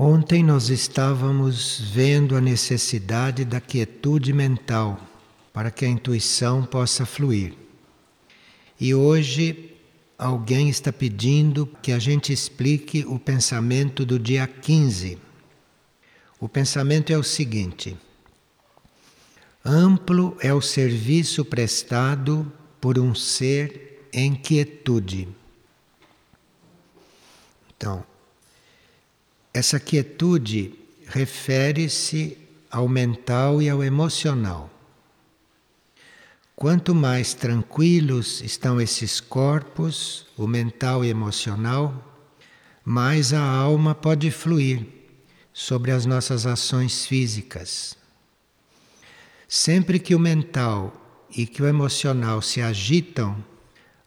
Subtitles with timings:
[0.00, 4.96] Ontem nós estávamos vendo a necessidade da quietude mental
[5.52, 7.54] para que a intuição possa fluir.
[8.78, 9.74] E hoje
[10.16, 15.18] alguém está pedindo que a gente explique o pensamento do dia 15.
[16.38, 17.96] O pensamento é o seguinte:
[19.64, 25.26] amplo é o serviço prestado por um ser em quietude.
[27.76, 28.04] Então,
[29.58, 30.72] essa quietude
[31.06, 32.38] refere-se
[32.70, 34.70] ao mental e ao emocional.
[36.54, 41.92] Quanto mais tranquilos estão esses corpos, o mental e emocional,
[42.84, 44.86] mais a alma pode fluir
[45.52, 47.96] sobre as nossas ações físicas.
[49.48, 53.44] Sempre que o mental e que o emocional se agitam,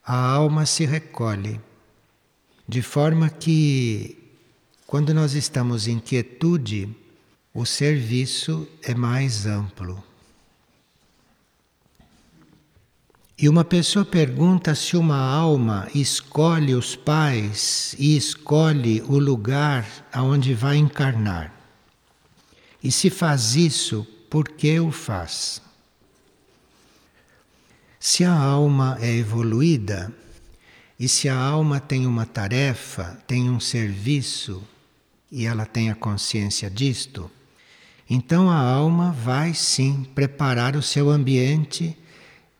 [0.04, 1.60] a alma se recolhe,
[2.66, 4.21] de forma que
[4.92, 6.86] quando nós estamos em quietude,
[7.54, 10.04] o serviço é mais amplo.
[13.38, 20.52] E uma pessoa pergunta se uma alma escolhe os pais e escolhe o lugar aonde
[20.52, 21.50] vai encarnar.
[22.84, 25.62] E se faz isso, por que o faz?
[27.98, 30.12] Se a alma é evoluída
[31.00, 34.62] e se a alma tem uma tarefa, tem um serviço,
[35.32, 37.28] e ela tem a consciência disto,
[38.08, 41.96] então a alma vai sim preparar o seu ambiente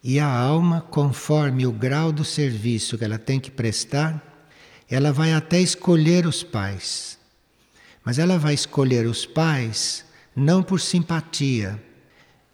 [0.03, 4.21] e a alma, conforme o grau do serviço que ela tem que prestar,
[4.91, 7.19] ela vai até escolher os pais.
[8.05, 11.81] Mas ela vai escolher os pais não por simpatia.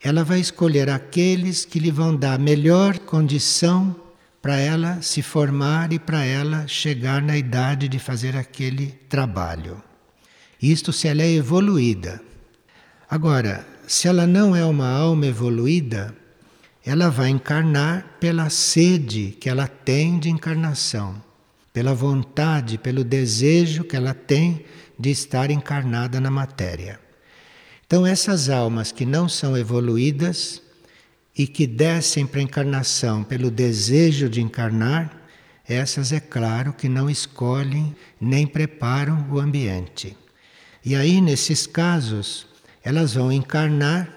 [0.03, 3.97] Ela vai escolher aqueles que lhe vão dar melhor condição
[4.43, 9.83] para ela se formar e para ela chegar na idade de fazer aquele trabalho.
[10.61, 12.21] Isto se ela é evoluída.
[13.09, 16.15] Agora, se ela não é uma alma evoluída,
[16.85, 21.23] ela vai encarnar pela sede que ela tem de encarnação,
[21.73, 24.65] pela vontade, pelo desejo que ela tem
[24.99, 26.99] de estar encarnada na matéria.
[27.87, 30.61] Então, essas almas que não são evoluídas
[31.37, 35.17] e que descem para a encarnação pelo desejo de encarnar,
[35.67, 40.17] essas, é claro, que não escolhem nem preparam o ambiente.
[40.85, 42.47] E aí, nesses casos,
[42.83, 44.09] elas vão encarnar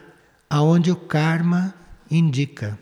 [0.49, 1.73] aonde o karma
[2.09, 2.77] indica,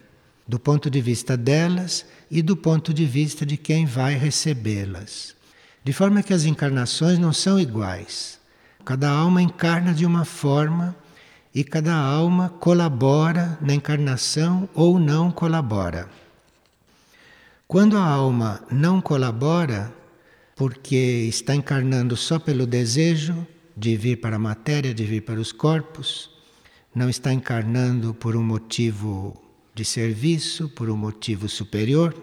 [0.47, 5.35] do ponto de vista delas e do ponto de vista de quem vai recebê-las.
[5.83, 8.39] De forma que as encarnações não são iguais.
[8.83, 10.95] Cada alma encarna de uma forma
[11.53, 16.09] e cada alma colabora na encarnação ou não colabora.
[17.67, 19.93] Quando a alma não colabora,
[20.55, 23.45] porque está encarnando só pelo desejo,
[23.79, 26.29] de vir para a matéria, de vir para os corpos,
[26.93, 29.41] não está encarnando por um motivo
[29.73, 32.13] de serviço, por um motivo superior.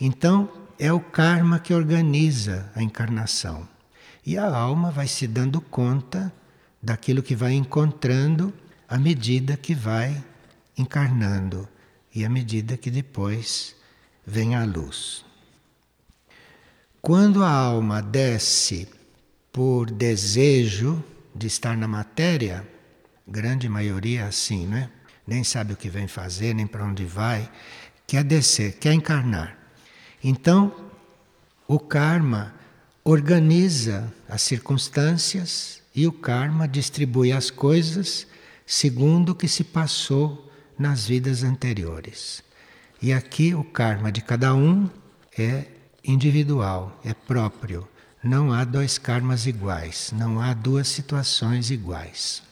[0.00, 3.68] Então, é o karma que organiza a encarnação.
[4.24, 6.32] E a alma vai se dando conta
[6.80, 8.54] daquilo que vai encontrando
[8.88, 10.22] à medida que vai
[10.76, 11.68] encarnando
[12.14, 13.74] e à medida que depois
[14.24, 15.24] vem a luz.
[17.02, 18.88] Quando a alma desce
[19.58, 21.02] por desejo
[21.34, 22.64] de estar na matéria,
[23.26, 24.88] grande maioria é assim, né?
[25.26, 27.50] Nem sabe o que vem fazer, nem para onde vai,
[28.06, 29.58] quer descer, quer encarnar.
[30.22, 30.72] Então,
[31.66, 32.54] o karma
[33.02, 38.28] organiza as circunstâncias e o karma distribui as coisas
[38.64, 42.44] segundo o que se passou nas vidas anteriores.
[43.02, 44.88] E aqui o karma de cada um
[45.36, 45.64] é
[46.04, 47.88] individual, é próprio.
[48.22, 52.42] Não há dois karmas iguais, não há duas situações iguais.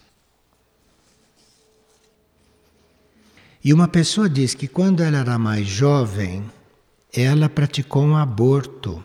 [3.65, 6.49] E uma pessoa diz que quando ela era mais jovem,
[7.13, 9.05] ela praticou um aborto.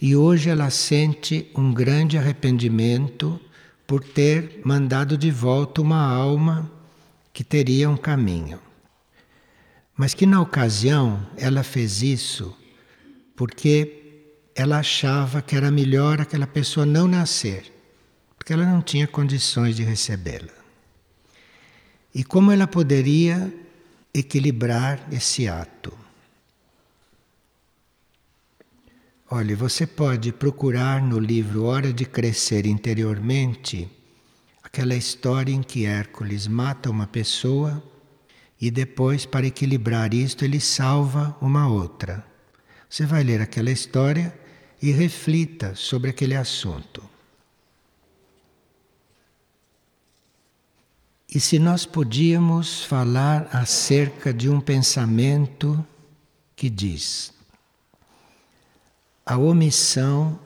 [0.00, 3.38] E hoje ela sente um grande arrependimento
[3.86, 6.70] por ter mandado de volta uma alma
[7.34, 8.58] que teria um caminho.
[9.94, 12.56] Mas que na ocasião ela fez isso
[13.36, 13.99] porque
[14.60, 17.72] ela achava que era melhor aquela pessoa não nascer,
[18.36, 20.52] porque ela não tinha condições de recebê-la.
[22.14, 23.52] E como ela poderia
[24.12, 25.96] equilibrar esse ato?
[29.30, 33.88] Olhe, você pode procurar no livro Hora de Crescer Interiormente
[34.62, 37.82] aquela história em que Hércules mata uma pessoa
[38.60, 42.24] e depois, para equilibrar isto, ele salva uma outra.
[42.88, 44.34] Você vai ler aquela história
[44.80, 47.02] e reflita sobre aquele assunto.
[51.32, 55.84] E se nós podíamos falar acerca de um pensamento
[56.56, 57.32] que diz:
[59.24, 60.40] a omissão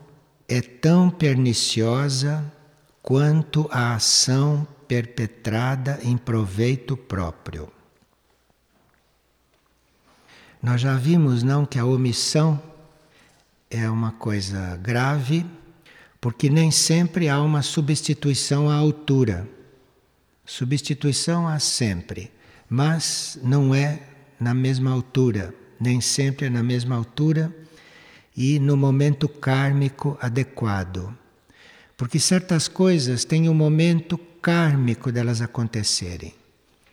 [0.47, 2.53] é tão perniciosa
[3.03, 7.73] quanto a ação perpetrada em proveito próprio.
[10.63, 12.61] Nós já vimos não que a omissão
[13.70, 15.44] é uma coisa grave,
[16.20, 19.49] porque nem sempre há uma substituição à altura.
[20.44, 22.31] Substituição há sempre,
[22.69, 24.00] mas não é
[24.38, 27.55] na mesma altura, nem sempre é na mesma altura
[28.37, 31.16] e no momento kármico adequado.
[31.96, 36.34] Porque certas coisas têm um momento kármico delas acontecerem.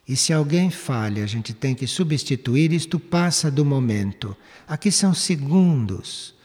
[0.07, 4.35] E se alguém falha, a gente tem que substituir, isto passa do momento.
[4.67, 6.35] Aqui são segundos.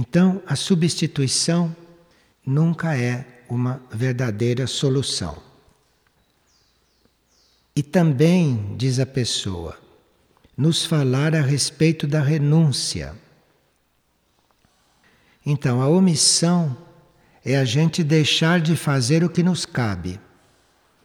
[0.00, 1.74] Então, a substituição
[2.46, 5.36] nunca é uma verdadeira solução.
[7.74, 9.76] E também, diz a pessoa,
[10.56, 13.12] nos falar a respeito da renúncia.
[15.44, 16.78] Então, a omissão
[17.44, 20.20] é a gente deixar de fazer o que nos cabe,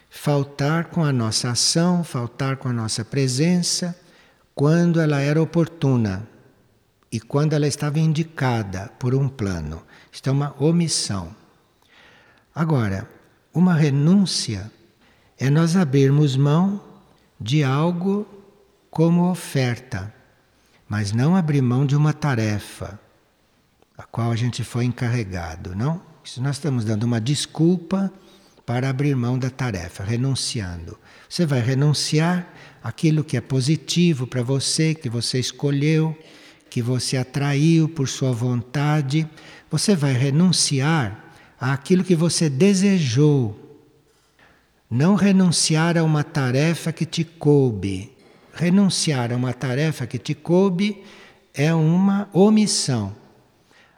[0.07, 3.99] faltar com a nossa ação, faltar com a nossa presença,
[4.53, 6.31] quando ela era oportuna
[7.13, 9.83] e quando ela estava indicada por um plano.
[10.11, 11.33] Isto é uma omissão.
[12.55, 13.07] Agora,
[13.53, 14.71] uma renúncia
[15.37, 16.81] é nós abrirmos mão
[17.39, 18.27] de algo
[18.89, 20.11] como oferta,
[20.89, 22.99] mas não abrir mão de uma tarefa
[23.95, 26.01] a qual a gente foi encarregado, não?
[26.23, 28.11] Isso nós estamos dando uma desculpa
[28.65, 30.97] para abrir mão da tarefa, renunciando.
[31.29, 32.47] Você vai renunciar
[32.83, 36.17] aquilo que é positivo para você, que você escolheu,
[36.73, 39.29] que você atraiu por sua vontade.
[39.69, 41.23] Você vai renunciar
[41.61, 43.79] àquilo que você desejou.
[44.89, 48.11] Não renunciar a uma tarefa que te coube.
[48.55, 51.03] Renunciar a uma tarefa que te coube
[51.53, 53.15] é uma omissão.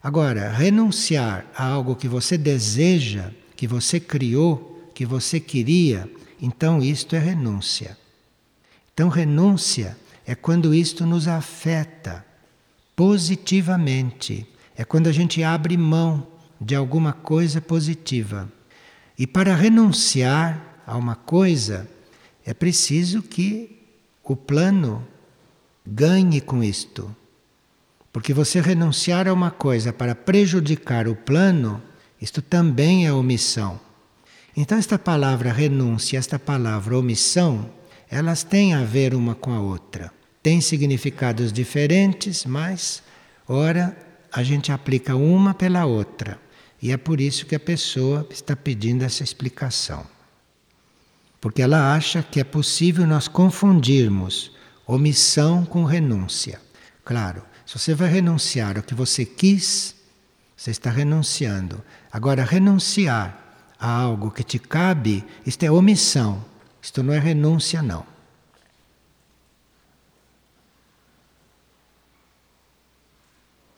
[0.03, 6.11] Agora, renunciar a algo que você deseja, que você criou, que você queria,
[6.41, 7.97] então isto é renúncia.
[8.93, 9.95] Então, renúncia
[10.27, 12.34] é quando isto nos afeta
[12.95, 16.25] positivamente, é quando a gente abre mão
[16.59, 18.51] de alguma coisa positiva.
[19.17, 21.87] E para renunciar a uma coisa,
[22.45, 23.81] é preciso que
[24.23, 25.05] o plano
[25.85, 27.15] ganhe com isto.
[28.11, 31.81] Porque você renunciar a uma coisa para prejudicar o plano,
[32.21, 33.79] isto também é omissão.
[34.55, 37.69] Então, esta palavra renúncia, esta palavra omissão,
[38.09, 40.11] elas têm a ver uma com a outra.
[40.45, 43.01] Têm significados diferentes, mas,
[43.47, 43.97] ora,
[44.31, 46.39] a gente aplica uma pela outra.
[46.79, 50.05] E é por isso que a pessoa está pedindo essa explicação.
[51.41, 54.51] Porque ela acha que é possível nós confundirmos
[54.85, 56.61] omissão com renúncia.
[57.03, 59.95] Claro, se você vai renunciar ao que você quis,
[60.55, 61.83] você está renunciando.
[62.11, 63.35] Agora, renunciar
[63.79, 66.45] a algo que te cabe, isto é omissão.
[66.83, 68.13] Isto não é renúncia, não.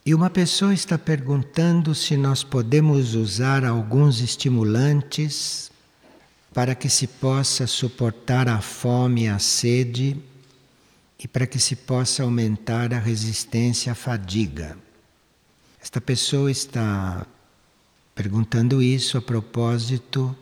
[0.07, 5.69] E uma pessoa está perguntando se nós podemos usar alguns estimulantes
[6.53, 10.15] para que se possa suportar a fome e a sede
[11.19, 14.77] e para que se possa aumentar a resistência à fadiga.
[15.77, 17.27] Esta pessoa está
[18.15, 20.33] perguntando isso a propósito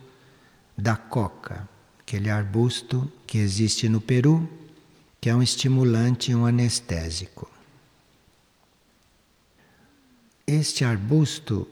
[0.78, 4.48] da coca, aquele arbusto que existe no Peru,
[5.20, 7.55] que é um estimulante e um anestésico.
[10.46, 11.66] Este arbusto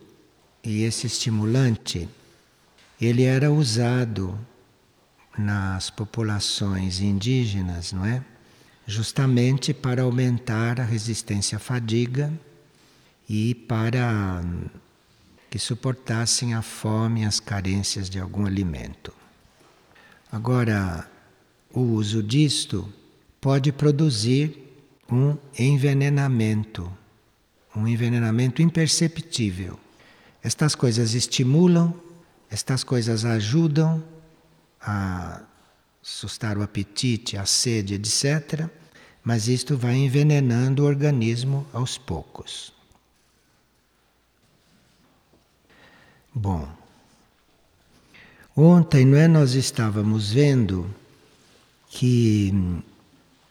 [0.62, 2.08] e esse estimulante,
[3.00, 4.38] ele era usado
[5.36, 8.24] nas populações indígenas, não é?
[8.86, 12.32] justamente para aumentar a resistência à fadiga
[13.28, 14.42] e para
[15.50, 19.12] que suportassem a fome e as carências de algum alimento.
[20.30, 21.08] Agora,
[21.72, 22.92] o uso disto
[23.40, 24.60] pode produzir
[25.10, 26.90] um envenenamento,
[27.76, 29.78] um envenenamento imperceptível.
[30.42, 31.94] Estas coisas estimulam,
[32.50, 34.02] estas coisas ajudam
[34.80, 35.42] a
[36.02, 38.68] sustar o apetite, a sede, etc.
[39.22, 42.72] Mas isto vai envenenando o organismo aos poucos.
[46.32, 46.68] Bom,
[48.54, 50.94] ontem não é, nós estávamos vendo
[51.88, 52.52] que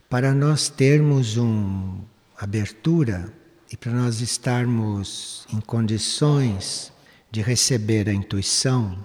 [0.10, 1.98] para nós termos uma
[2.38, 3.34] abertura
[3.74, 6.94] e para nós estarmos em condições
[7.32, 9.03] de receber a intuição,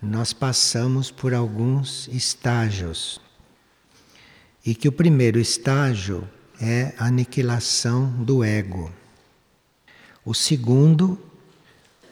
[0.00, 3.20] nós passamos por alguns estágios.
[4.64, 6.26] E que o primeiro estágio
[6.58, 8.90] é a aniquilação do ego.
[10.24, 11.20] O segundo,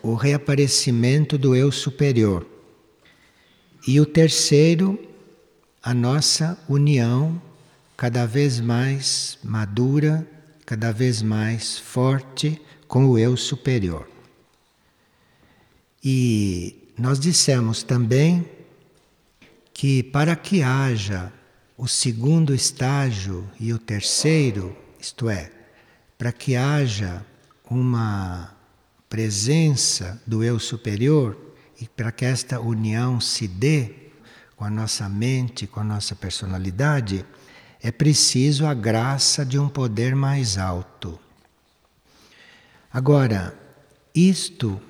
[0.03, 2.47] o reaparecimento do eu superior.
[3.89, 5.01] E o terceiro,
[5.83, 7.41] a nossa união
[7.97, 10.29] cada vez mais madura,
[10.71, 14.09] cada vez mais forte com o eu superior.
[16.01, 18.49] E nós dissemos também
[19.75, 21.33] que para que haja
[21.77, 25.51] o segundo estágio e o terceiro, isto é,
[26.17, 27.27] para que haja
[27.69, 28.57] uma
[29.09, 31.37] presença do eu superior
[31.81, 33.93] e para que esta união se dê
[34.55, 37.27] com a nossa mente, com a nossa personalidade,
[37.83, 41.19] é preciso a graça de um poder mais alto.
[42.93, 43.55] Agora,
[44.15, 44.81] isto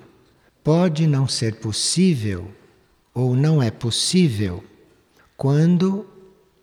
[0.63, 2.51] pode não ser possível
[3.13, 4.63] ou não é possível
[5.37, 6.07] quando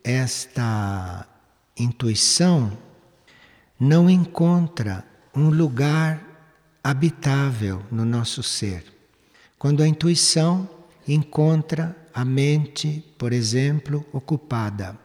[0.03, 1.27] esta
[1.77, 2.77] intuição
[3.79, 5.05] não encontra
[5.35, 6.21] um lugar
[6.83, 8.85] habitável no nosso ser.
[9.59, 10.69] Quando a intuição
[11.07, 14.99] encontra a mente, por exemplo, ocupada,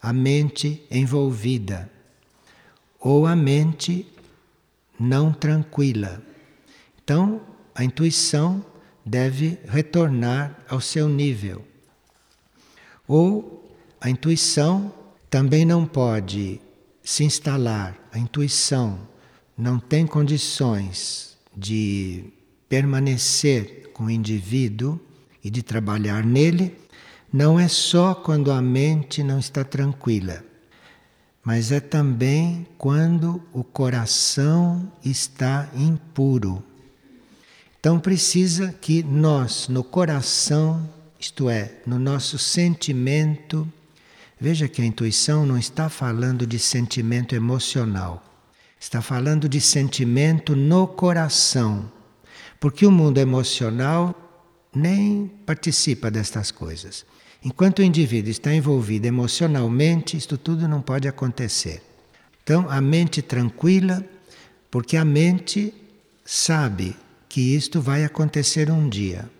[0.00, 1.90] a mente envolvida,
[3.00, 4.06] ou a mente
[4.98, 6.22] não tranquila.
[7.02, 7.40] Então,
[7.74, 8.64] a intuição
[9.04, 11.64] deve retornar ao seu nível.
[13.06, 14.92] Ou a intuição
[15.30, 16.60] também não pode
[17.02, 18.98] se instalar, a intuição
[19.56, 22.24] não tem condições de
[22.68, 25.00] permanecer com o indivíduo
[25.42, 26.76] e de trabalhar nele,
[27.32, 30.42] não é só quando a mente não está tranquila,
[31.44, 36.62] mas é também quando o coração está impuro.
[37.80, 43.70] Então precisa que nós, no coração, isto é, no nosso sentimento,
[44.40, 48.24] veja que a intuição não está falando de sentimento emocional.
[48.80, 51.90] Está falando de sentimento no coração.
[52.60, 54.14] Porque o mundo emocional
[54.74, 57.04] nem participa destas coisas.
[57.44, 61.82] Enquanto o indivíduo está envolvido emocionalmente, isto tudo não pode acontecer.
[62.42, 64.04] Então, a mente tranquila,
[64.70, 65.72] porque a mente
[66.24, 66.96] sabe
[67.28, 69.30] que isto vai acontecer um dia.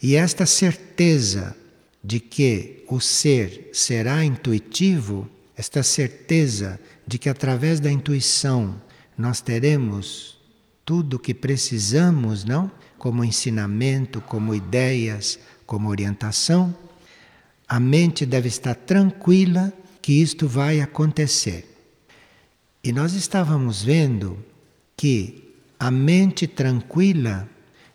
[0.00, 1.56] E esta certeza
[2.02, 8.80] de que o ser será intuitivo, esta certeza de que através da intuição
[9.18, 10.38] nós teremos
[10.84, 12.70] tudo o que precisamos, não?
[12.98, 16.74] Como ensinamento, como ideias, como orientação,
[17.68, 21.64] a mente deve estar tranquila que isto vai acontecer.
[22.82, 24.38] E nós estávamos vendo
[24.96, 27.48] que a mente tranquila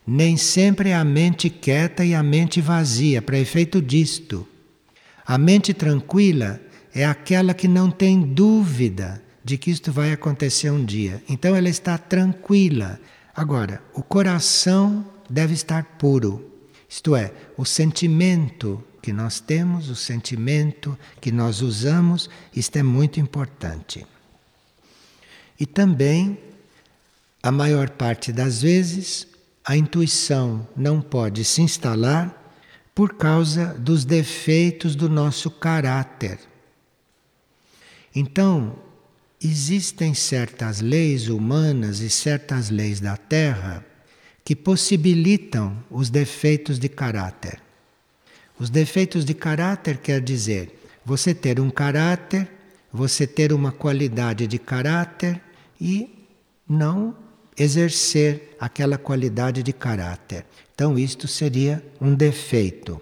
[0.05, 4.45] nem sempre é a mente quieta e a mente vazia, para efeito disto.
[5.25, 6.59] A mente tranquila
[6.93, 11.23] é aquela que não tem dúvida de que isto vai acontecer um dia.
[11.29, 12.99] Então ela está tranquila.
[13.33, 16.45] Agora, o coração deve estar puro.
[16.89, 23.20] Isto é, o sentimento que nós temos, o sentimento que nós usamos, isto é muito
[23.20, 24.05] importante.
[25.60, 26.38] E também,
[27.41, 29.27] a maior parte das vezes,
[29.63, 32.38] a intuição não pode se instalar
[32.93, 36.39] por causa dos defeitos do nosso caráter.
[38.13, 38.75] Então,
[39.41, 43.86] existem certas leis humanas e certas leis da Terra
[44.43, 47.62] que possibilitam os defeitos de caráter.
[48.62, 52.48] Os defeitos de caráter quer dizer você ter um caráter,
[52.94, 55.41] você ter uma qualidade de caráter
[55.80, 56.27] e
[56.70, 57.15] não
[57.58, 60.46] exercer aquela qualidade de caráter.
[60.75, 63.01] Então, isto seria um defeito.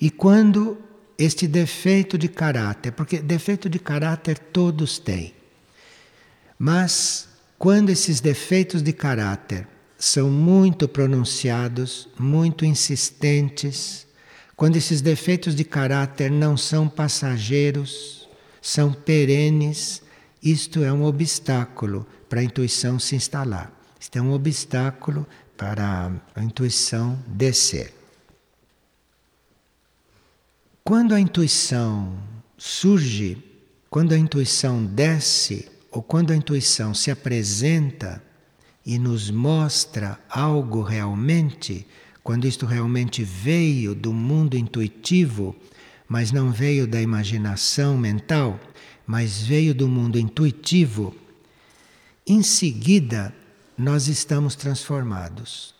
[0.00, 0.78] E quando
[1.18, 5.34] este defeito de caráter, porque defeito de caráter todos têm,
[6.58, 7.28] mas
[7.58, 9.68] quando esses defeitos de caráter
[9.98, 14.08] são muito pronunciados, muito insistentes,
[14.60, 18.28] quando esses defeitos de caráter não são passageiros,
[18.60, 20.02] são perenes,
[20.42, 23.72] isto é um obstáculo para a intuição se instalar.
[23.98, 25.26] Isto é um obstáculo
[25.56, 27.94] para a intuição descer.
[30.84, 32.18] Quando a intuição
[32.58, 33.42] surge,
[33.88, 38.22] quando a intuição desce, ou quando a intuição se apresenta
[38.84, 41.86] e nos mostra algo realmente,
[42.22, 45.56] quando isto realmente veio do mundo intuitivo,
[46.08, 48.60] mas não veio da imaginação mental,
[49.06, 51.14] mas veio do mundo intuitivo,
[52.26, 53.34] em seguida
[53.76, 55.74] nós estamos transformados.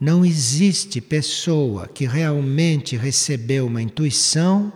[0.00, 4.72] não existe pessoa que realmente recebeu uma intuição,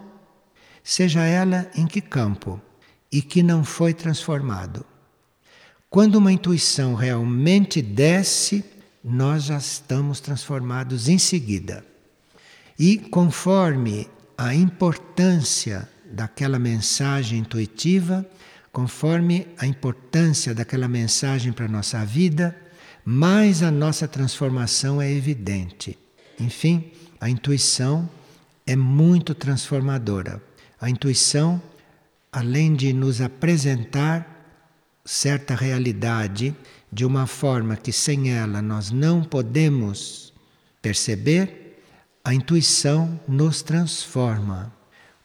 [0.82, 2.60] seja ela em que campo,
[3.10, 4.84] e que não foi transformado.
[5.88, 8.62] Quando uma intuição realmente desce,
[9.04, 11.84] nós já estamos transformados em seguida.
[12.78, 18.26] E conforme a importância daquela mensagem intuitiva,
[18.72, 22.56] conforme a importância daquela mensagem para a nossa vida,
[23.04, 25.98] mais a nossa transformação é evidente.
[26.40, 28.08] Enfim, a intuição
[28.66, 30.42] é muito transformadora.
[30.80, 31.62] A intuição,
[32.32, 34.33] além de nos apresentar
[35.04, 36.54] certa realidade
[36.90, 40.32] de uma forma que sem ela nós não podemos
[40.80, 41.80] perceber,
[42.22, 44.72] a intuição nos transforma.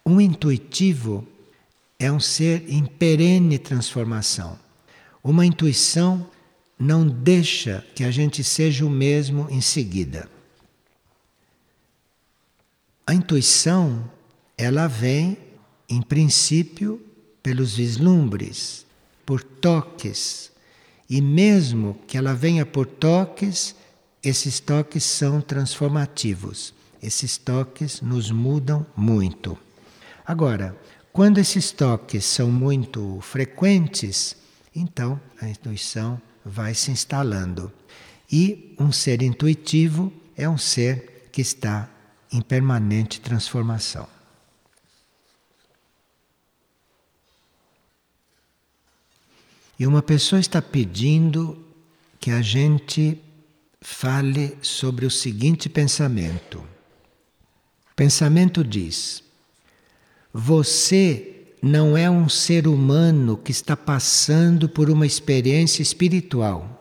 [0.06, 1.28] Um intuitivo
[1.98, 4.58] é um ser em perene transformação.
[5.24, 6.28] Uma intuição
[6.78, 10.30] não deixa que a gente seja o mesmo em seguida.
[13.06, 14.10] A intuição,
[14.58, 15.38] ela vem,
[15.90, 17.02] em princípio,
[17.42, 18.86] pelos vislumbres,
[19.30, 20.52] por toques.
[21.08, 23.76] E mesmo que ela venha por toques,
[24.24, 26.74] esses toques são transformativos.
[27.00, 29.56] Esses toques nos mudam muito.
[30.26, 30.76] Agora,
[31.14, 34.36] quando esses toques são muito frequentes,
[34.76, 37.72] então a intuição vai se instalando.
[38.32, 41.88] E um ser intuitivo é um ser que está
[42.34, 44.08] em permanente transformação.
[49.80, 51.58] E uma pessoa está pedindo
[52.20, 53.18] que a gente
[53.80, 56.60] fale sobre o seguinte pensamento.
[57.92, 59.24] O pensamento diz:
[60.34, 66.76] Você não é um ser humano que está passando por uma experiência espiritual.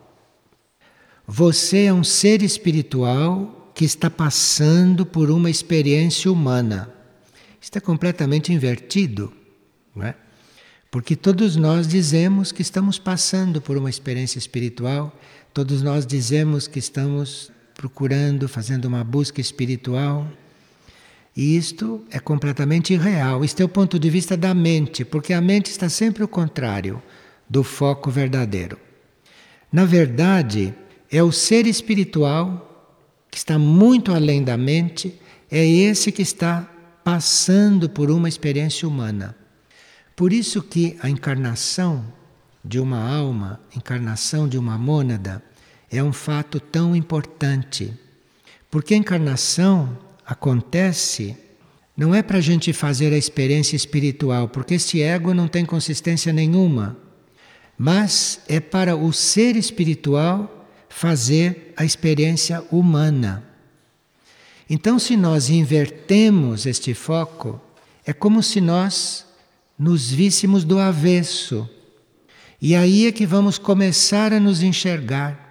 [1.25, 6.93] Você é um ser espiritual que está passando por uma experiência humana.
[7.61, 9.32] Está é completamente invertido,
[9.95, 10.17] não é?
[10.91, 15.15] Porque todos nós dizemos que estamos passando por uma experiência espiritual,
[15.53, 20.27] todos nós dizemos que estamos procurando, fazendo uma busca espiritual.
[21.37, 23.45] E isto é completamente irreal.
[23.45, 27.03] Isto é o ponto de vista da mente, porque a mente está sempre o contrário
[27.49, 28.79] do foco verdadeiro.
[29.71, 30.75] Na verdade,
[31.11, 32.65] é o ser espiritual
[33.31, 35.21] que está muito além da mente,
[35.51, 36.69] é esse que está
[37.05, 39.37] passando por uma experiência humana.
[40.19, 42.04] Por isso que a encarnação
[42.65, 45.41] de uma alma, encarnação de uma mônada,
[45.89, 47.95] é um fato tão importante.
[48.69, 51.37] Porque a encarnação acontece
[51.97, 56.33] não é para a gente fazer a experiência espiritual, porque esse ego não tem consistência
[56.33, 56.97] nenhuma,
[57.78, 63.45] mas é para o ser espiritual fazer a experiência humana.
[64.69, 67.61] Então, se nós invertemos este foco,
[68.04, 69.27] é como se nós
[69.78, 71.69] nos víssemos do avesso.
[72.60, 75.47] E aí é que vamos começar a nos enxergar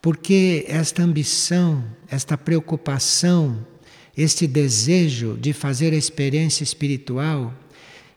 [0.00, 3.66] porque esta ambição, esta preocupação,
[4.14, 7.54] este desejo de fazer a experiência espiritual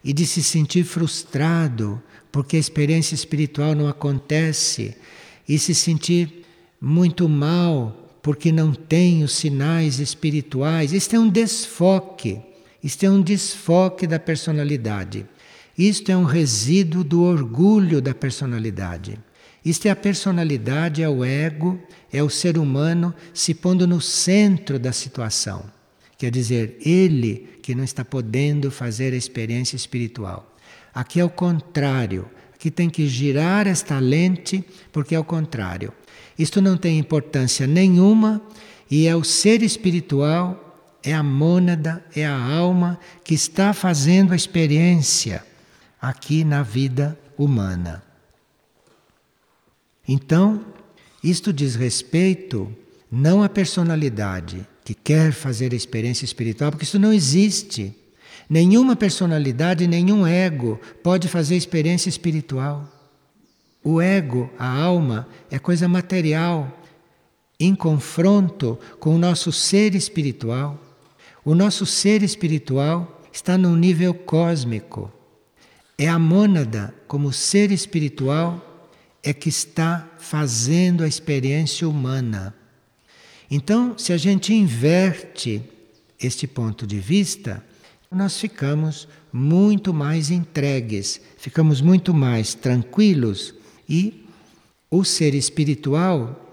[0.03, 4.95] e de se sentir frustrado porque a experiência espiritual não acontece
[5.47, 6.45] e se sentir
[6.79, 12.41] muito mal porque não tem os sinais espirituais, isto é um desfoque,
[12.87, 15.25] isto é um desfoque da personalidade.
[15.77, 19.19] Isto é um resíduo do orgulho da personalidade.
[19.65, 21.77] Isto é a personalidade, é o ego,
[22.13, 25.65] é o ser humano se pondo no centro da situação.
[26.17, 30.55] Quer dizer, ele que não está podendo fazer a experiência espiritual.
[30.93, 32.25] Aqui é o contrário.
[32.55, 35.91] Aqui tem que girar esta lente, porque é o contrário.
[36.39, 38.41] Isto não tem importância nenhuma
[38.89, 40.66] e é o ser espiritual,
[41.03, 45.43] é a mônada, é a alma que está fazendo a experiência
[46.01, 48.03] aqui na vida humana.
[50.07, 50.65] Então,
[51.23, 52.73] isto diz respeito
[53.11, 57.93] não à personalidade que quer fazer a experiência espiritual, porque isso não existe.
[58.49, 62.87] Nenhuma personalidade, nenhum ego pode fazer experiência espiritual.
[63.83, 66.81] O ego, a alma, é coisa material,
[67.59, 70.79] em confronto com o nosso ser espiritual.
[71.47, 75.09] O nosso ser espiritual está num nível cósmico.
[75.97, 78.89] É a mônada, como ser espiritual,
[79.23, 82.53] é que está fazendo a experiência humana.
[83.49, 85.63] Então, se a gente inverte
[86.19, 87.63] este ponto de vista,
[88.11, 93.55] nós ficamos muito mais entregues, ficamos muito mais tranquilos
[93.87, 94.25] e
[94.91, 96.43] o ser espiritual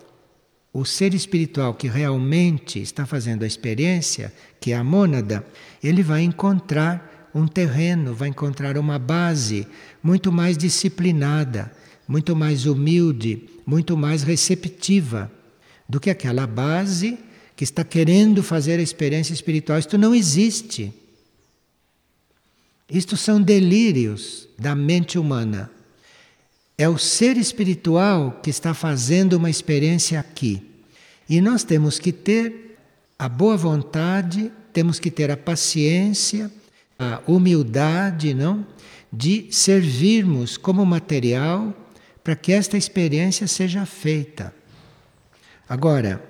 [0.75, 5.47] o ser espiritual que realmente está fazendo a experiência, que é a mônada,
[5.83, 9.67] ele vai encontrar um terreno, vai encontrar uma base
[10.03, 11.71] muito mais disciplinada,
[12.09, 15.31] muito mais humilde, muito mais receptiva
[15.87, 17.19] do que aquela base
[17.55, 19.79] que está querendo fazer a experiência espiritual.
[19.79, 20.95] Isto não existe.
[22.89, 25.71] Isto são delírios da mente humana.
[26.79, 30.63] É o ser espiritual que está fazendo uma experiência aqui.
[31.29, 32.64] E nós temos que ter
[33.19, 36.51] a boa vontade, temos que ter a paciência,
[36.99, 38.67] a humildade, não?
[39.13, 41.73] De servirmos como material
[42.23, 44.55] para que esta experiência seja feita.
[45.69, 46.23] Agora,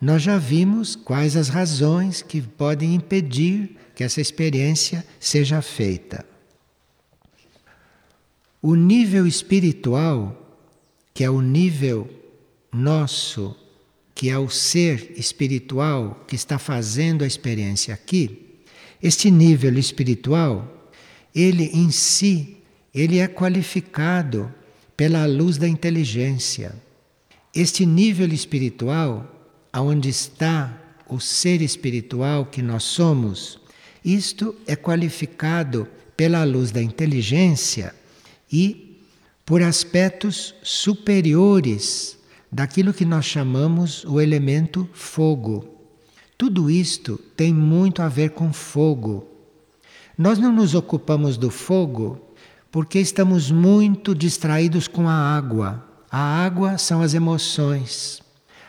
[0.00, 6.24] nós já vimos quais as razões que podem impedir que essa experiência seja feita.
[8.60, 10.58] O nível espiritual,
[11.14, 12.10] que é o nível
[12.72, 13.56] nosso,
[14.16, 18.46] que é o ser espiritual que está fazendo a experiência aqui,
[19.02, 20.90] este nível espiritual,
[21.34, 22.56] ele em si,
[22.94, 24.50] ele é qualificado
[24.96, 26.74] pela luz da inteligência.
[27.54, 29.30] Este nível espiritual,
[29.70, 33.60] aonde está o ser espiritual que nós somos,
[34.02, 37.94] isto é qualificado pela luz da inteligência
[38.50, 38.98] e
[39.44, 42.16] por aspectos superiores
[42.50, 45.76] daquilo que nós chamamos o elemento fogo.
[46.38, 49.26] Tudo isto tem muito a ver com fogo.
[50.16, 52.20] Nós não nos ocupamos do fogo
[52.70, 55.84] porque estamos muito distraídos com a água.
[56.10, 58.22] A água são as emoções.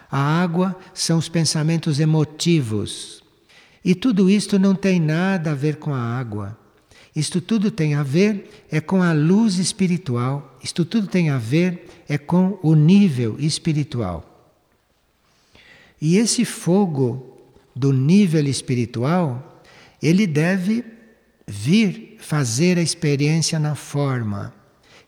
[0.09, 3.21] A água são os pensamentos emotivos.
[3.83, 6.57] E tudo isto não tem nada a ver com a água.
[7.15, 10.56] Isto tudo tem a ver é com a luz espiritual.
[10.67, 14.51] Isto tudo tem a ver é com o nível espiritual.
[16.01, 17.39] E esse fogo
[17.73, 19.63] do nível espiritual,
[20.03, 20.83] ele deve
[21.47, 24.53] vir fazer a experiência na forma.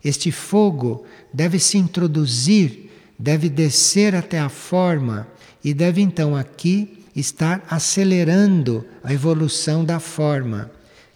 [0.02, 5.28] Este fogo deve se introduzir, deve descer até a forma
[5.62, 10.72] e deve então aqui estar acelerando a evolução da forma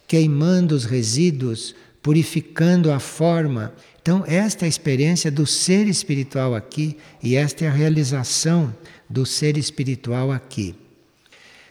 [0.06, 3.72] queimando os resíduos, purificando a forma.
[4.04, 8.76] Então, esta é a experiência do ser espiritual aqui e esta é a realização
[9.08, 10.74] do ser espiritual aqui.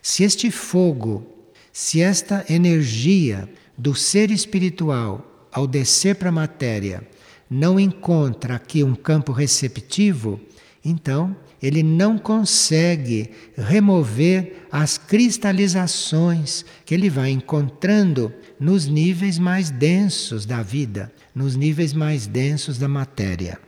[0.02, 1.24] Se este fogo,
[1.72, 7.08] se esta energia do ser espiritual, ao descer para a matéria,
[7.48, 10.42] não encontra aqui um campo receptivo,
[10.84, 20.48] então ele não consegue remover as cristalizações que ele vai encontrando nos níveis mais densos
[20.48, 23.60] da vida, nos níveis mais densos da matéria.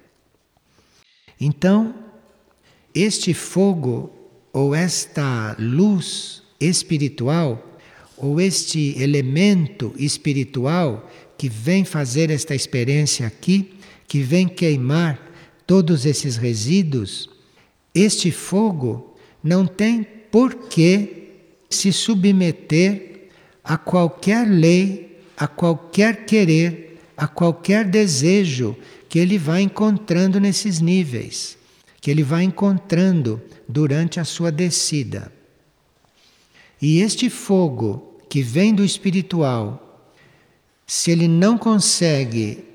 [1.39, 1.93] Então,
[2.93, 4.12] este fogo
[4.54, 7.78] ou esta luz espiritual
[8.17, 13.73] ou este elemento espiritual que vem fazer esta experiência aqui,
[14.08, 15.19] que vem queimar
[15.67, 17.30] todos esses resíduos,
[17.93, 21.34] este fogo não tem por que
[21.69, 23.30] se submeter
[23.63, 26.84] a qualquer lei, a qualquer querer,
[27.17, 28.75] a qualquer desejo
[29.08, 31.58] que ele vai encontrando nesses níveis,
[32.01, 35.32] que ele vai encontrando durante a sua descida.
[36.82, 40.12] E este fogo que vem do espiritual,
[40.86, 42.65] se ele não consegue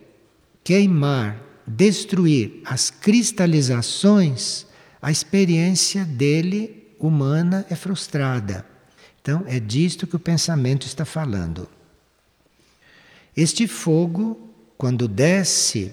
[0.64, 4.66] queimar, destruir as cristalizações,
[5.00, 8.66] a experiência dele humana é frustrada.
[9.20, 11.68] Então, é disto que o pensamento está falando.
[13.36, 14.38] Este fogo,
[14.76, 15.92] quando desce,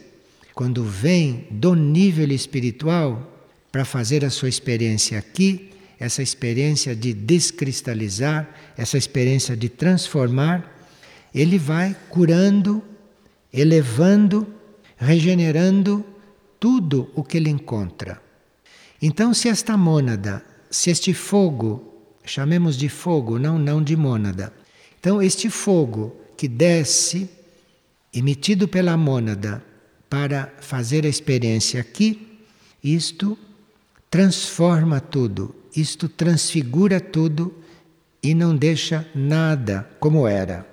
[0.53, 3.31] quando vem do nível espiritual
[3.71, 5.69] para fazer a sua experiência aqui,
[5.99, 8.47] essa experiência de descristalizar,
[8.77, 10.75] essa experiência de transformar,
[11.33, 12.83] ele vai curando,
[13.53, 14.47] elevando,
[14.97, 16.03] regenerando
[16.59, 18.21] tudo o que ele encontra.
[19.01, 21.93] Então, se esta mônada, se este fogo,
[22.25, 24.51] chamemos de fogo, não, não de mônada.
[24.99, 27.29] Então, este fogo que desce,
[28.13, 29.63] emitido pela mônada,
[30.09, 32.39] para fazer a experiência aqui,
[32.83, 33.37] isto
[34.09, 37.53] transforma tudo, isto transfigura tudo
[38.23, 40.65] e não deixa nada como era.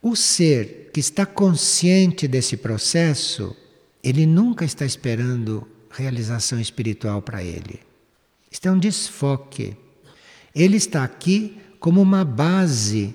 [0.00, 3.56] O ser que está consciente desse processo,
[4.02, 7.80] ele nunca está esperando realização espiritual para ele.
[8.50, 9.76] Isto é um desfoque.
[10.54, 13.14] Ele está aqui como uma base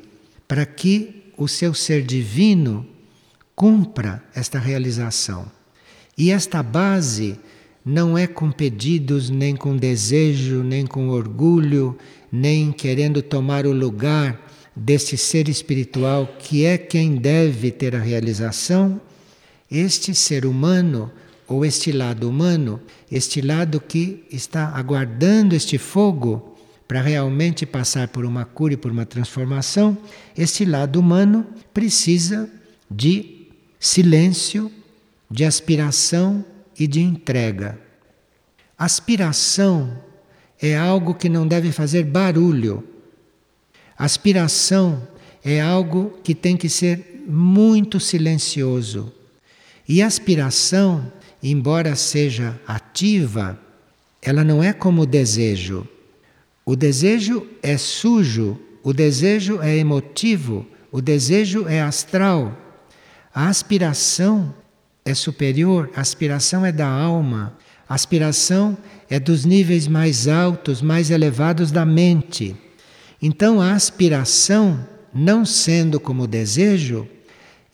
[0.54, 2.86] para que o seu ser divino
[3.56, 5.52] cumpra esta realização.
[6.16, 7.40] E esta base
[7.84, 11.98] não é com pedidos, nem com desejo, nem com orgulho,
[12.32, 19.02] nem querendo tomar o lugar deste ser espiritual que é quem deve ter a realização.
[19.72, 21.12] Este ser humano,
[21.48, 22.80] ou este lado humano,
[23.12, 26.53] este lado que está aguardando este fogo
[26.88, 29.98] para realmente passar por uma cura e por uma transformação,
[30.38, 32.50] este lado humano precisa
[32.90, 33.48] de
[33.80, 34.72] silêncio,
[35.30, 36.46] de aspiração
[36.78, 37.80] e de entrega.
[38.78, 39.98] Aspiração
[40.62, 42.84] é algo que não deve fazer barulho.
[43.98, 45.08] Aspiração
[45.44, 49.12] é algo que tem que ser muito silencioso.
[49.88, 53.60] E aspiração, embora seja ativa,
[54.22, 55.88] ela não é como o desejo.
[56.66, 62.58] O desejo é sujo, o desejo é emotivo, o desejo é astral.
[63.36, 64.54] A aspiração
[65.04, 68.78] é superior, a aspiração é da alma, a aspiração
[69.10, 72.56] é dos níveis mais altos, mais elevados da mente.
[73.22, 77.08] Então a aspiração, não sendo como desejo,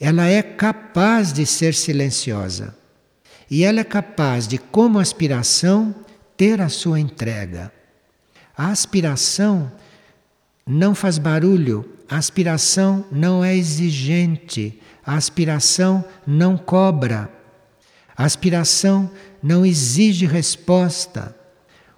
[0.00, 2.76] ela é capaz de ser silenciosa.
[3.48, 5.94] E ela é capaz de, como aspiração,
[6.36, 7.72] ter a sua entrega.
[8.60, 9.72] A aspiração
[10.66, 17.32] não faz barulho, a aspiração não é exigente, a aspiração não cobra,
[18.14, 19.10] a aspiração
[19.42, 21.34] não exige resposta.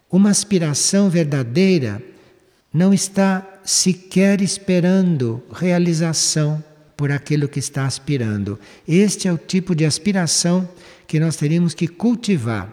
[0.09, 2.01] Uma aspiração verdadeira
[2.73, 6.63] não está sequer esperando realização
[6.97, 8.57] por aquilo que está aspirando.
[8.87, 10.69] Este é o tipo de aspiração
[11.09, 12.73] que nós teríamos que cultivar.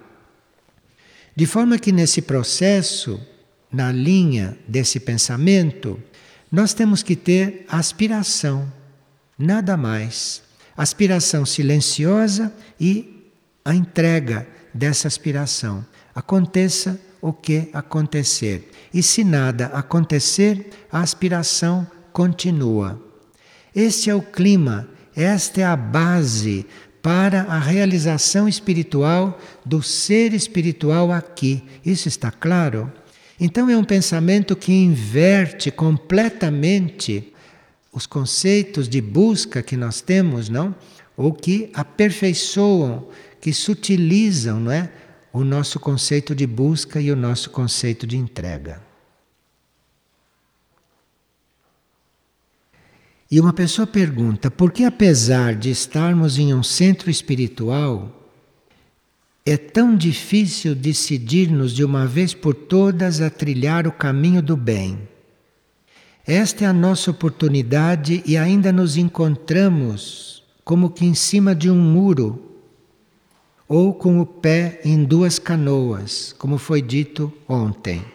[1.35, 3.19] De forma que nesse processo,
[3.71, 6.01] na linha desse pensamento,
[6.51, 8.71] nós temos que ter aspiração,
[9.37, 10.41] nada mais.
[10.75, 13.31] Aspiração silenciosa e
[13.63, 15.85] a entrega dessa aspiração.
[16.15, 18.71] Aconteça o que acontecer.
[18.93, 22.99] E se nada acontecer, a aspiração continua.
[23.75, 26.65] Este é o clima, esta é a base
[27.01, 31.63] para a realização espiritual do ser espiritual aqui.
[31.85, 32.91] Isso está claro?
[33.39, 37.33] Então é um pensamento que inverte completamente
[37.91, 40.75] os conceitos de busca que nós temos, não?
[41.15, 43.07] Ou que aperfeiçoam,
[43.39, 44.91] que sutilizam, não é?
[45.31, 48.81] O nosso conceito de busca e o nosso conceito de entrega.
[53.31, 58.18] E uma pessoa pergunta: por que, apesar de estarmos em um centro espiritual,
[59.51, 64.99] é tão difícil decidir-nos de uma vez por todas a trilhar o caminho do bem?
[66.27, 71.75] Esta é a nossa oportunidade e ainda nos encontramos como que em cima de um
[71.75, 72.57] muro
[73.67, 78.05] ou com o pé em duas canoas, como foi dito ontem.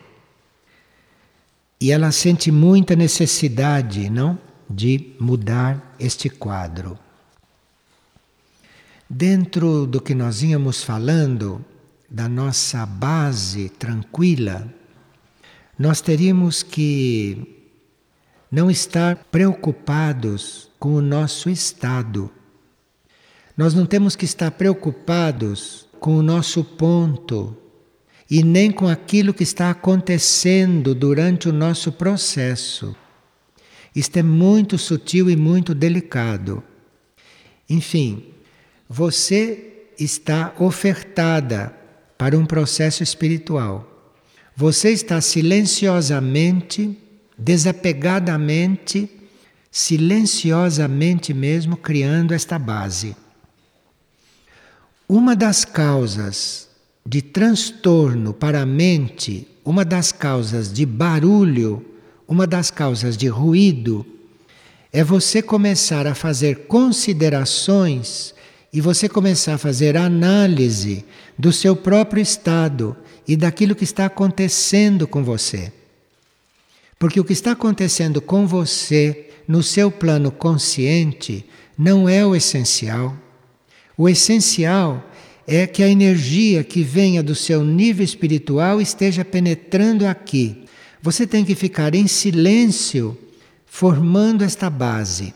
[1.80, 4.38] E ela sente muita necessidade, não,
[4.70, 6.98] de mudar este quadro.
[9.16, 11.64] Dentro do que nós íamos falando,
[12.10, 14.68] da nossa base tranquila,
[15.78, 17.70] nós teríamos que
[18.50, 22.28] não estar preocupados com o nosso estado.
[23.56, 27.56] Nós não temos que estar preocupados com o nosso ponto
[28.28, 32.96] e nem com aquilo que está acontecendo durante o nosso processo.
[33.94, 36.64] Isto é muito sutil e muito delicado.
[37.70, 38.33] Enfim,
[38.94, 41.74] você está ofertada
[42.16, 44.14] para um processo espiritual.
[44.56, 46.96] Você está silenciosamente
[47.36, 49.10] desapegadamente,
[49.68, 53.16] silenciosamente mesmo, criando esta base.
[55.08, 56.68] Uma das causas
[57.04, 61.84] de transtorno para a mente, uma das causas de barulho,
[62.28, 64.06] uma das causas de ruído,
[64.92, 68.32] é você começar a fazer considerações
[68.74, 71.04] e você começar a fazer análise
[71.38, 75.72] do seu próprio estado e daquilo que está acontecendo com você.
[76.98, 81.46] Porque o que está acontecendo com você no seu plano consciente
[81.78, 83.16] não é o essencial.
[83.96, 85.08] O essencial
[85.46, 90.64] é que a energia que venha do seu nível espiritual esteja penetrando aqui.
[91.00, 93.16] Você tem que ficar em silêncio,
[93.66, 95.32] formando esta base.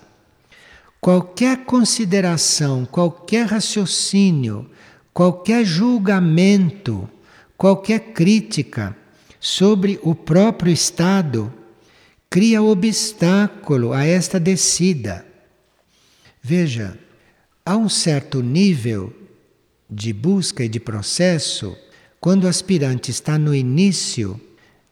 [1.01, 4.69] Qualquer consideração, qualquer raciocínio,
[5.13, 7.09] qualquer julgamento,
[7.57, 8.97] qualquer crítica
[9.41, 11.53] sobre o próprio estado
[12.29, 15.25] cria obstáculo a esta descida.
[16.43, 16.99] Veja,
[17.65, 19.13] a um certo nível
[19.91, 21.77] de busca e de processo,
[22.21, 24.41] quando o aspirante está no início,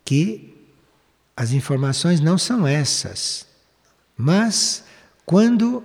[0.04, 0.54] que
[1.36, 3.46] as informações não são essas.
[4.16, 4.84] Mas
[5.26, 5.84] quando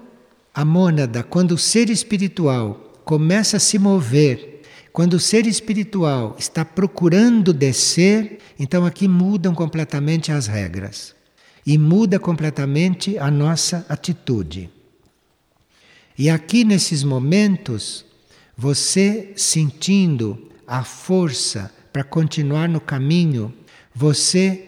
[0.53, 4.61] a mônada, quando o ser espiritual começa a se mover,
[4.91, 11.15] quando o ser espiritual está procurando descer, então aqui mudam completamente as regras
[11.65, 14.69] e muda completamente a nossa atitude.
[16.17, 18.05] E aqui nesses momentos,
[18.57, 23.53] você sentindo a força para continuar no caminho,
[23.93, 24.67] você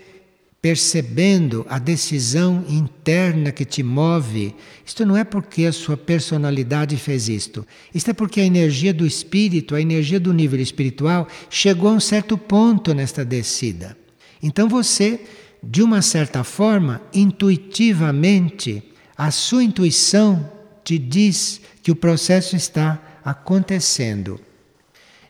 [0.63, 7.27] percebendo a decisão interna que te move, isto não é porque a sua personalidade fez
[7.27, 7.67] isto.
[7.93, 11.99] Isto é porque a energia do espírito, a energia do nível espiritual, chegou a um
[11.99, 13.97] certo ponto nesta descida.
[14.41, 15.19] Então você,
[15.61, 18.81] de uma certa forma, intuitivamente,
[19.17, 20.49] a sua intuição
[20.81, 24.39] te diz que o processo está acontecendo.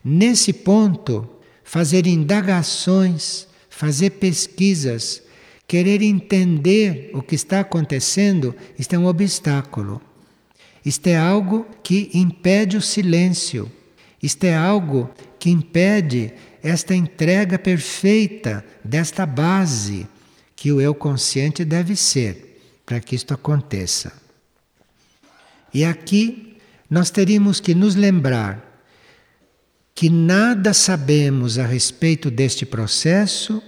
[0.06, 1.28] Nesse ponto,
[1.64, 5.23] fazer indagações, fazer pesquisas,
[5.68, 10.02] querer entender o que está acontecendo, isto é um obstáculo.
[10.86, 13.72] Isto é algo que impede o silêncio.
[14.22, 20.08] Isto é algo que impede esta entrega perfeita desta base
[20.56, 24.14] que o eu consciente deve ser para que isto aconteça.
[25.74, 26.58] E aqui
[26.90, 28.72] nós teríamos que nos lembrar
[29.96, 33.62] que nada sabemos a respeito deste processo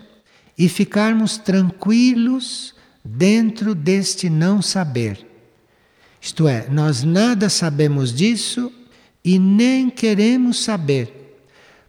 [0.58, 5.26] e ficarmos tranquilos dentro deste não saber.
[6.22, 8.72] Isto é, nós nada sabemos disso
[9.24, 11.38] e nem queremos saber,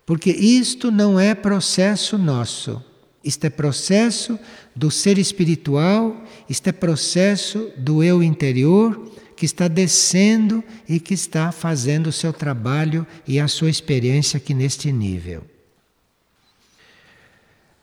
[0.04, 2.82] porque isto não é processo nosso.
[3.24, 4.38] Isto é processo
[4.74, 11.50] do ser espiritual, isto é processo do eu interior que está descendo e que está
[11.50, 15.44] fazendo o seu trabalho e a sua experiência aqui neste nível.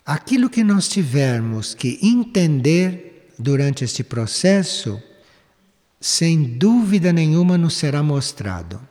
[0.06, 5.02] Aquilo que nós tivermos que entender durante este processo,
[6.00, 8.82] sem dúvida nenhuma nos será mostrado.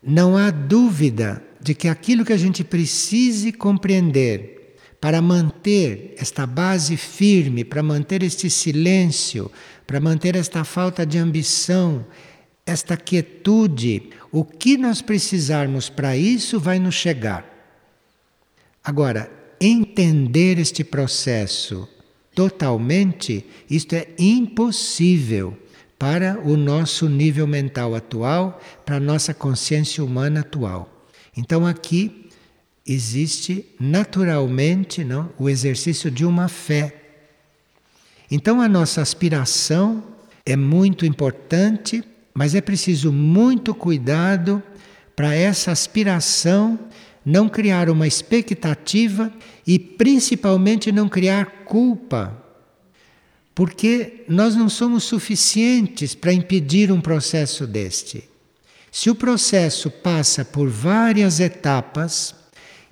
[0.00, 6.96] Não há dúvida de que aquilo que a gente precise compreender para manter esta base
[6.96, 9.50] firme, para manter este silêncio,
[9.84, 12.06] para manter esta falta de ambição,
[12.64, 17.44] esta quietude, o que nós precisarmos para isso vai nos chegar.
[18.84, 21.88] Agora, entender este processo
[22.34, 25.56] totalmente, isto é impossível
[25.98, 31.06] para o nosso nível mental atual, para a nossa consciência humana atual.
[31.36, 32.28] Então aqui
[32.86, 36.94] existe naturalmente não, o exercício de uma fé.
[38.30, 40.04] Então a nossa aspiração
[40.46, 44.62] é muito importante, mas é preciso muito cuidado
[45.16, 46.78] para essa aspiração
[47.24, 49.32] não criar uma expectativa
[49.66, 52.36] e principalmente não criar culpa.
[53.54, 58.24] Porque nós não somos suficientes para impedir um processo deste.
[58.90, 62.34] Se o processo passa por várias etapas,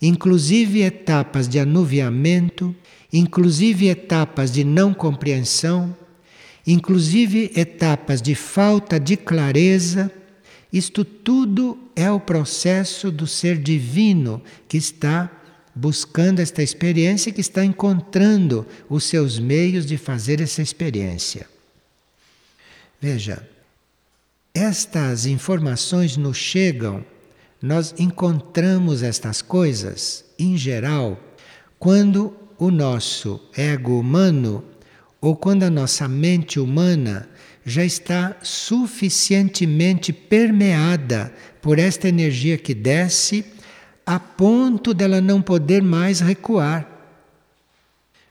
[0.02, 2.74] inclusive etapas de anuviamento,
[3.12, 5.96] inclusive etapas de não compreensão,
[6.66, 10.10] inclusive etapas de falta de clareza,
[10.72, 15.30] isto tudo é o processo do ser divino que está
[15.74, 21.46] buscando esta experiência, que está encontrando os seus meios de fazer essa experiência.
[23.00, 23.46] Veja,
[24.54, 27.04] estas informações nos chegam,
[27.60, 31.18] nós encontramos estas coisas, em geral,
[31.78, 34.64] quando o nosso ego humano
[35.20, 37.28] ou quando a nossa mente humana
[37.68, 43.44] já está suficientemente permeada por esta energia que desce,
[44.06, 46.88] a ponto dela não poder mais recuar.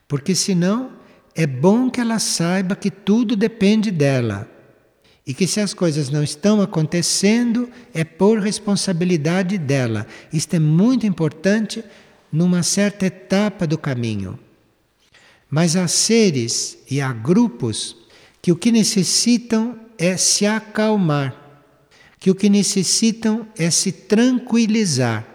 [0.07, 0.93] Porque senão
[1.35, 4.49] é bom que ela saiba que tudo depende dela.
[5.27, 10.07] E que se as coisas não estão acontecendo, é por responsabilidade dela.
[10.31, 11.83] Isto é muito importante
[12.31, 14.39] numa certa etapa do caminho.
[15.49, 18.04] Mas há seres e há grupos
[18.45, 21.33] que o que necessitam é se acalmar,
[22.19, 25.25] que o que necessitam é se tranquilizar.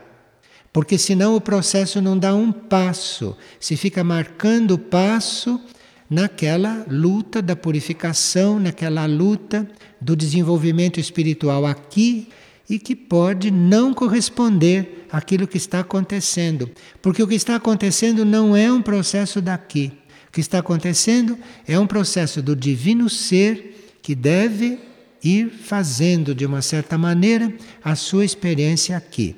[0.73, 5.61] Porque senão o processo não dá um passo, se fica marcando o passo
[6.09, 9.69] naquela luta da purificação, naquela luta
[10.01, 12.29] do desenvolvimento espiritual aqui
[12.69, 16.71] e que pode não corresponder àquilo que está acontecendo.
[17.03, 20.00] Porque o que está acontecendo não é um processo daqui.
[20.31, 24.79] O que está acontecendo é um processo do divino ser que deve
[25.25, 27.53] ir fazendo de uma certa maneira
[27.83, 29.35] a sua experiência aqui.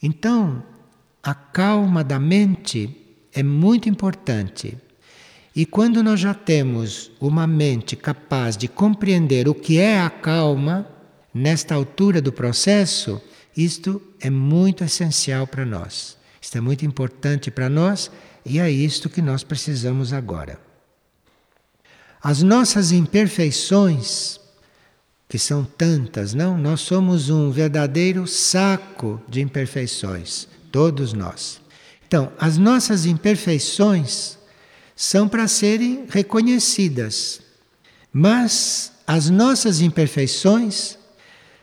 [0.00, 0.62] Então,
[1.20, 2.96] a calma da mente
[3.32, 4.78] é muito importante.
[5.56, 10.86] E quando nós já temos uma mente capaz de compreender o que é a calma,
[11.34, 13.20] nesta altura do processo,
[13.56, 16.16] isto é muito essencial para nós.
[16.40, 18.08] Isto é muito importante para nós
[18.46, 20.60] e é isto que nós precisamos agora.
[22.22, 24.40] As nossas imperfeições,
[25.28, 26.56] que são tantas, não?
[26.56, 31.60] Nós somos um verdadeiro saco de imperfeições, todos nós.
[32.06, 34.38] Então, as nossas imperfeições
[34.94, 37.40] são para serem reconhecidas,
[38.12, 40.96] mas as nossas imperfeições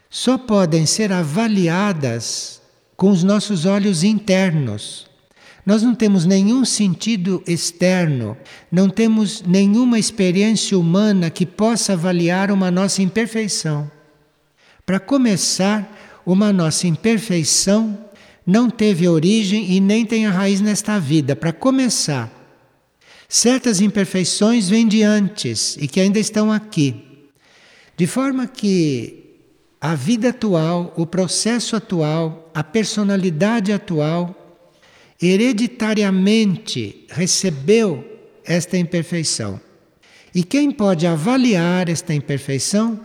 [0.10, 2.62] só podem ser avaliadas
[2.96, 5.13] com os nossos olhos internos.
[5.66, 8.38] Nós não temos nenhum sentido externo,
[8.72, 13.90] não temos nenhuma experiência humana que possa avaliar uma nossa imperfeição.
[14.86, 17.98] Para começar, uma nossa imperfeição
[18.46, 21.34] não teve origem e nem tem a raiz nesta vida.
[21.34, 22.30] Para começar,
[23.30, 27.30] certas imperfeições vêm de antes e que ainda estão aqui.
[27.96, 29.24] De forma que
[29.80, 34.43] a vida atual, o processo atual, a personalidade atual,
[35.28, 38.04] hereditariamente recebeu
[38.44, 39.60] esta imperfeição.
[40.36, 43.00] E quem pode avaliar esta imperfeição,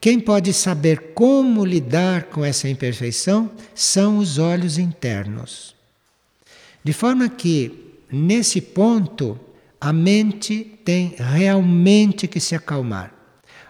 [0.00, 5.74] quem pode saber como lidar com essa imperfeição, são os olhos internos.
[6.82, 7.72] De forma que,
[8.12, 9.40] nesse ponto,
[9.80, 13.12] a mente tem realmente que se acalmar.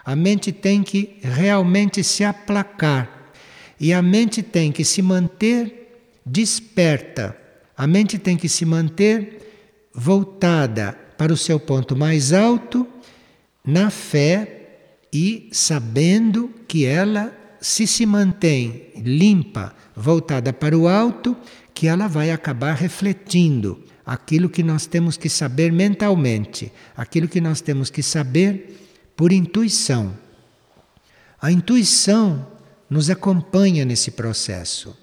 [0.03, 3.31] A mente tem que realmente se aplacar
[3.79, 5.85] e a mente tem que se manter
[6.25, 7.44] desperta.
[7.77, 12.87] A mente tem que se manter voltada para o seu ponto mais alto,
[13.65, 14.55] na fé
[15.11, 21.35] e sabendo que ela, se se mantém limpa, voltada para o alto,
[21.73, 27.59] que ela vai acabar refletindo aquilo que nós temos que saber mentalmente, aquilo que nós
[27.59, 30.15] temos que saber por intuição.
[31.41, 32.47] A intuição
[32.89, 34.95] nos acompanha nesse processo.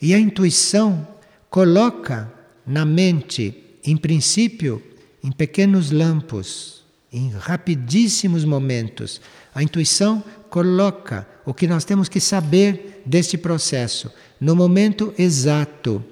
[0.00, 1.06] E a intuição
[1.50, 2.32] coloca
[2.64, 4.82] na mente, em princípio,
[5.22, 9.20] em pequenos lampos, em rapidíssimos momentos.
[9.54, 16.02] A intuição coloca o que nós temos que saber deste processo no momento exato.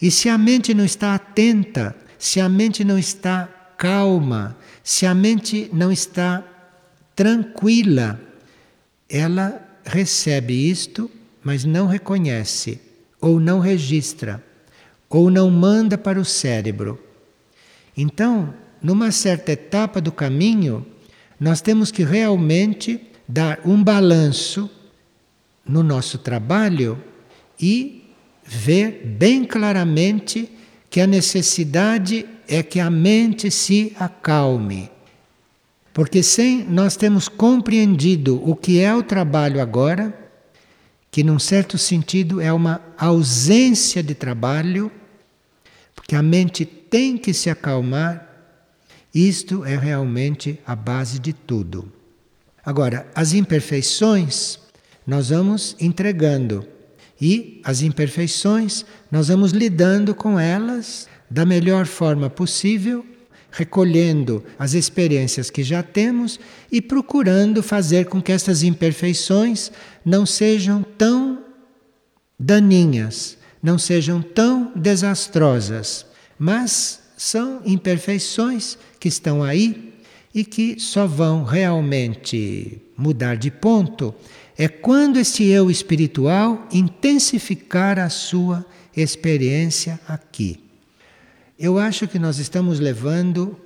[0.00, 3.46] E se a mente não está atenta, se a mente não está
[3.78, 6.44] calma, se a mente não está
[7.16, 8.20] tranquila.
[9.08, 11.10] Ela recebe isto,
[11.42, 12.80] mas não reconhece,
[13.20, 14.42] ou não registra,
[15.14, 16.98] ou não manda para o cérebro.
[17.96, 18.52] Então,
[18.82, 20.84] numa certa etapa do caminho,
[21.38, 24.68] nós temos que realmente dar um balanço
[25.64, 26.98] no nosso trabalho
[27.60, 28.02] e
[28.44, 30.50] ver bem claramente
[30.90, 34.90] que a necessidade é que a mente se acalme.
[35.92, 40.12] Porque sem nós termos compreendido o que é o trabalho agora,
[41.08, 44.90] que num certo sentido é uma ausência de trabalho,
[45.94, 48.28] porque a mente tem que se acalmar,
[49.14, 51.92] isto é realmente a base de tudo.
[52.64, 54.58] Agora, as imperfeições
[55.06, 56.66] nós vamos entregando.
[57.20, 63.04] E as imperfeições nós vamos lidando com elas da melhor forma possível
[63.50, 66.40] recolhendo as experiências que já temos
[66.72, 69.70] e procurando fazer com que essas imperfeições
[70.04, 71.44] não sejam tão
[72.38, 76.04] daninhas, não sejam tão desastrosas,
[76.38, 79.94] mas são imperfeições que estão aí
[80.34, 84.14] e que só vão realmente mudar de ponto
[84.58, 90.60] é quando esse eu espiritual intensificar a sua experiência aqui.
[91.58, 93.56] Eu acho que nós estamos levando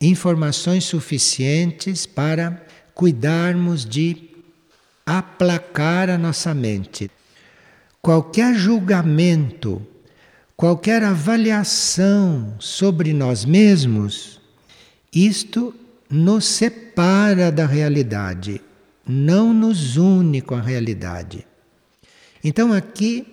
[0.00, 2.64] informações suficientes para
[2.94, 4.30] cuidarmos de
[5.04, 7.10] aplacar a nossa mente.
[8.06, 9.84] Qualquer julgamento,
[10.56, 14.40] qualquer avaliação sobre nós mesmos,
[15.12, 15.74] isto
[16.08, 18.60] nos separa da realidade,
[19.04, 21.44] não nos une com a realidade.
[22.44, 23.26] Então aqui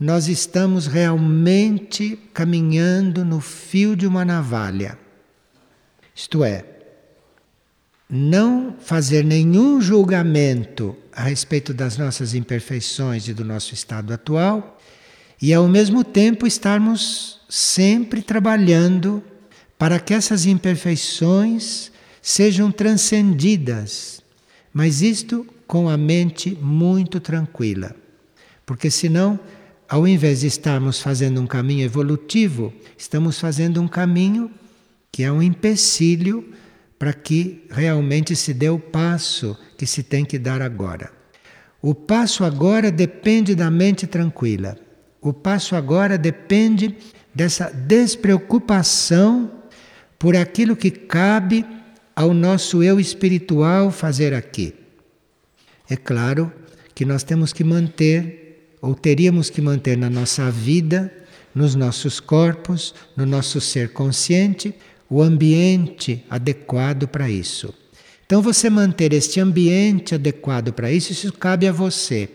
[0.00, 4.98] nós estamos realmente caminhando no fio de uma navalha.
[6.14, 6.64] Isto é,
[8.08, 14.78] não fazer nenhum julgamento a respeito das nossas imperfeições e do nosso estado atual,
[15.40, 19.22] e ao mesmo tempo estarmos sempre trabalhando
[19.78, 21.90] para que essas imperfeições
[22.22, 24.22] sejam transcendidas,
[24.72, 27.96] Mas isto com a mente muito tranquila.
[28.66, 29.40] Porque senão,
[29.88, 34.50] ao invés de estarmos fazendo um caminho evolutivo, estamos fazendo um caminho
[35.10, 36.52] que é um empecilho
[36.98, 41.10] para que realmente se dê o passo que se tem que dar agora.
[41.82, 44.76] O passo agora depende da mente tranquila.
[45.20, 46.96] O passo agora depende
[47.34, 49.50] dessa despreocupação
[50.18, 51.66] por aquilo que cabe
[52.14, 54.74] ao nosso eu espiritual fazer aqui.
[55.88, 56.50] É claro
[56.94, 61.12] que nós temos que manter, ou teríamos que manter na nossa vida,
[61.54, 64.74] nos nossos corpos, no nosso ser consciente,
[65.08, 67.72] o ambiente adequado para isso.
[68.26, 72.28] Então, você manter este ambiente adequado para isso, isso cabe a você.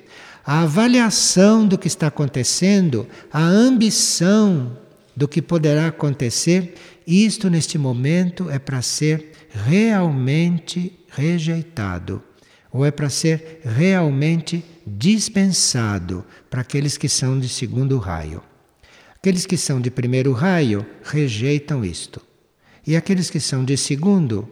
[0.46, 4.78] A avaliação do que está acontecendo, a ambição
[5.16, 9.32] do que poderá acontecer, isto neste momento é para ser
[9.66, 12.24] realmente rejeitado,
[12.72, 18.42] ou é para ser realmente dispensado para aqueles que são de segundo raio.
[19.18, 22.22] Aqueles que são de primeiro raio rejeitam isto.
[22.86, 24.48] E aqueles que são de segundo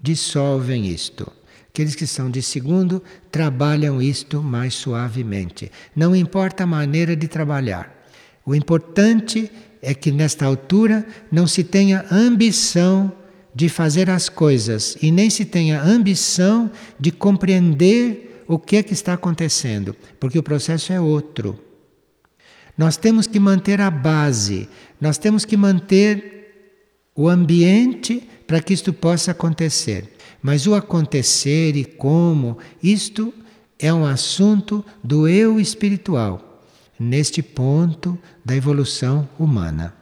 [0.00, 1.30] dissolvem isto.
[1.68, 5.70] Aqueles que são de segundo trabalham isto mais suavemente.
[5.94, 7.96] Não importa a maneira de trabalhar.
[8.44, 9.50] O importante
[9.80, 13.12] é que nesta altura não se tenha ambição
[13.54, 18.92] de fazer as coisas e nem se tenha ambição de compreender o que é que
[18.92, 21.58] está acontecendo, porque o processo é outro.
[22.76, 24.68] Nós temos que manter a base,
[25.00, 26.39] nós temos que manter
[27.20, 30.10] o ambiente para que isto possa acontecer.
[30.40, 33.34] Mas o acontecer e como, isto
[33.78, 36.64] é um assunto do eu espiritual,
[36.98, 39.99] neste ponto da evolução humana.